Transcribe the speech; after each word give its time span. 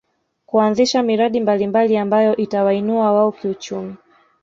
Kuanzisha 0.45 1.03
miradi 1.03 1.39
mbalimbali 1.41 1.97
ambayo 1.97 2.35
itawainua 2.37 3.11
wao 3.11 3.31
kiuchumi 3.31 3.95